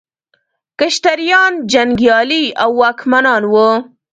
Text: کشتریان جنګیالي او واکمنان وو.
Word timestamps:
کشتریان 0.79 1.53
جنګیالي 1.71 2.43
او 2.63 2.69
واکمنان 2.81 3.41
وو. 3.53 3.69